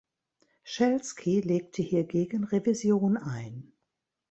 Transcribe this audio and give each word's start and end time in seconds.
Schelsky 0.63 1.41
legte 1.41 1.83
hiergegen 1.83 2.45
Revision 2.45 3.17
ein. 3.17 3.71